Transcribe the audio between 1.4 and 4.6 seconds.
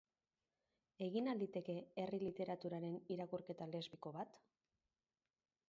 liteke herri literaturaren irakurketa lesbiko bat?